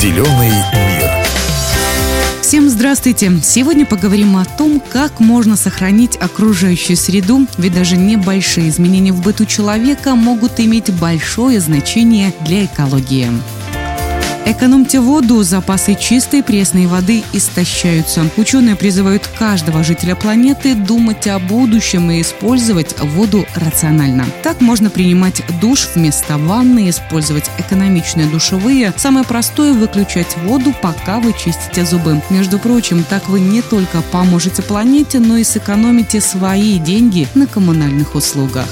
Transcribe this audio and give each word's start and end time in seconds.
Зеленый 0.00 0.50
мир. 0.50 1.10
Всем 2.40 2.68
здравствуйте! 2.68 3.32
Сегодня 3.42 3.84
поговорим 3.84 4.36
о 4.36 4.44
том, 4.44 4.78
как 4.78 5.18
можно 5.18 5.56
сохранить 5.56 6.16
окружающую 6.16 6.96
среду, 6.96 7.48
ведь 7.58 7.74
даже 7.74 7.96
небольшие 7.96 8.68
изменения 8.68 9.12
в 9.12 9.20
быту 9.20 9.44
человека 9.44 10.14
могут 10.14 10.60
иметь 10.60 10.92
большое 11.00 11.58
значение 11.58 12.32
для 12.42 12.66
экологии. 12.66 13.28
Экономьте 14.50 14.98
воду, 15.00 15.42
запасы 15.42 15.94
чистой 15.94 16.42
пресной 16.42 16.86
воды 16.86 17.22
истощаются. 17.34 18.24
Ученые 18.38 18.76
призывают 18.76 19.26
каждого 19.38 19.84
жителя 19.84 20.16
планеты 20.16 20.74
думать 20.74 21.26
о 21.26 21.38
будущем 21.38 22.10
и 22.10 22.22
использовать 22.22 22.98
воду 22.98 23.44
рационально. 23.54 24.24
Так 24.42 24.62
можно 24.62 24.88
принимать 24.88 25.42
душ 25.60 25.90
вместо 25.94 26.38
ванны, 26.38 26.88
использовать 26.88 27.50
экономичные 27.58 28.26
душевые. 28.26 28.94
Самое 28.96 29.26
простое– 29.26 29.72
выключать 29.74 30.34
воду, 30.38 30.72
пока 30.80 31.20
вы 31.20 31.34
чистите 31.34 31.84
зубы. 31.84 32.22
Между 32.30 32.58
прочим, 32.58 33.04
так 33.04 33.28
вы 33.28 33.40
не 33.40 33.60
только 33.60 34.00
поможете 34.00 34.62
планете, 34.62 35.18
но 35.18 35.36
и 35.36 35.44
сэкономите 35.44 36.22
свои 36.22 36.78
деньги 36.78 37.28
на 37.34 37.46
коммунальных 37.46 38.14
услугах. 38.14 38.66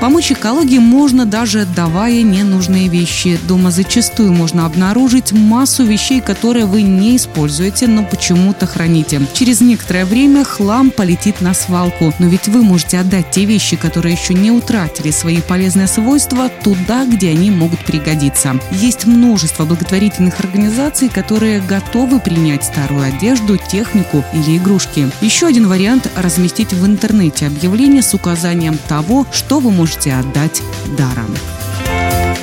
Помочь 0.00 0.32
экологии 0.32 0.78
можно 0.78 1.26
даже 1.26 1.60
отдавая 1.60 2.22
ненужные 2.22 2.88
вещи. 2.88 3.38
Дома 3.46 3.70
зачастую 3.70 4.32
можно 4.32 4.64
обнаружить 4.64 5.32
массу 5.32 5.84
вещей, 5.84 6.22
которые 6.22 6.64
вы 6.64 6.80
не 6.80 7.16
используете, 7.16 7.86
но 7.86 8.02
почему-то 8.02 8.66
храните. 8.66 9.20
Через 9.34 9.60
некоторое 9.60 10.06
время 10.06 10.42
хлам 10.42 10.90
полетит 10.90 11.42
на 11.42 11.52
свалку. 11.52 12.14
Но 12.18 12.28
ведь 12.28 12.48
вы 12.48 12.62
можете 12.62 12.98
отдать 12.98 13.30
те 13.30 13.44
вещи, 13.44 13.76
которые 13.76 14.14
еще 14.14 14.32
не 14.32 14.50
утратили 14.50 15.10
свои 15.10 15.42
полезные 15.42 15.86
свойства, 15.86 16.48
туда, 16.48 17.04
где 17.04 17.28
они 17.28 17.50
могут 17.50 17.84
пригодиться. 17.84 18.58
Есть 18.70 19.04
множество 19.04 19.66
благотворительных 19.66 20.40
организаций, 20.40 21.10
которые 21.10 21.60
готовы 21.60 22.20
принять 22.20 22.64
старую 22.64 23.02
одежду, 23.02 23.58
технику 23.58 24.24
или 24.32 24.56
игрушки. 24.56 25.10
Еще 25.20 25.46
один 25.46 25.68
вариант– 25.68 26.10
разместить 26.16 26.72
в 26.72 26.86
интернете 26.86 27.48
объявление 27.48 28.02
с 28.02 28.14
указанием 28.14 28.78
того, 28.88 29.26
что 29.30 29.60
вы 29.60 29.70
можете 29.70 29.89
можете 29.90 30.14
отдать 30.14 30.62
даром. 30.96 31.34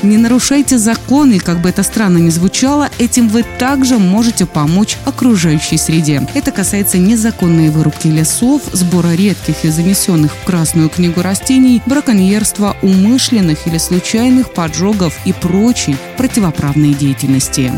Не 0.04 0.18
нарушайте 0.18 0.78
законы, 0.78 1.40
как 1.40 1.62
бы 1.62 1.70
это 1.70 1.82
странно 1.82 2.18
ни 2.18 2.30
звучало, 2.30 2.90
этим 3.00 3.30
вы 3.30 3.44
также 3.58 3.98
можете 3.98 4.46
помочь 4.46 4.98
окружающей 5.06 5.78
среде. 5.78 6.28
Это 6.34 6.52
касается 6.52 6.98
незаконной 6.98 7.70
вырубки 7.70 8.08
лесов, 8.08 8.64
сбора 8.74 9.16
редких 9.16 9.64
и 9.64 9.70
занесенных 9.70 10.34
в 10.36 10.44
Красную 10.44 10.90
книгу 10.90 11.22
растений, 11.22 11.82
браконьерства, 11.86 12.76
умышленных 12.82 13.66
или 13.66 13.78
случайных 13.78 14.54
поджогов 14.54 15.18
и 15.26 15.32
прочей 15.32 15.96
противоправной 16.18 16.94
деятельности. 16.94 17.72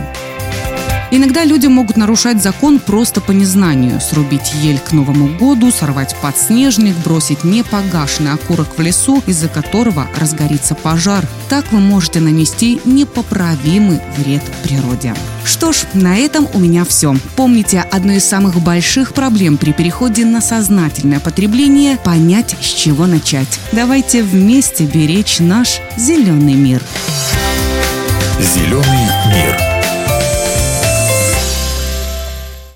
Иногда 1.12 1.44
люди 1.44 1.66
могут 1.66 1.98
нарушать 1.98 2.42
закон 2.42 2.80
просто 2.80 3.20
по 3.20 3.32
незнанию. 3.32 4.00
Срубить 4.00 4.54
ель 4.62 4.80
к 4.80 4.92
Новому 4.92 5.28
году, 5.28 5.72
сорвать 5.72 6.16
подснежник, 6.22 6.96
бросить 6.98 7.44
непогашенный 7.44 8.34
окурок 8.34 8.78
в 8.78 8.82
лесу, 8.82 9.24
из-за 9.26 9.48
которого 9.48 10.08
разгорится 10.16 10.76
пожар. 10.76 11.26
Так 11.50 11.72
вы 11.72 11.80
можете 11.80 12.20
нанести 12.20 12.80
непоправимый 12.86 14.00
вред 14.18 14.44
природе. 14.64 15.16
Что 15.44 15.74
ж, 15.74 15.86
на 15.94 16.16
этом 16.16 16.48
у 16.54 16.60
меня 16.60 16.86
все. 16.86 17.16
Помните, 17.36 17.84
одной 17.92 18.18
из 18.18 18.26
самых 18.26 18.60
больших 18.62 19.14
проблем 19.14 19.58
при 19.58 19.74
переходе 19.74 20.26
на 20.26 20.42
сознательное 20.42 21.20
потребление– 21.20 21.98
понять, 22.04 22.56
с 22.62 22.66
чего 22.66 23.08
начать. 23.08 23.60
Давайте 23.72 24.22
вместе 24.22 24.86
беречь 24.86 25.40
наш 25.40 25.80
зеленый 25.98 26.54
мир. 26.54 26.84
Зеленый 28.40 29.08
мир. 29.34 29.69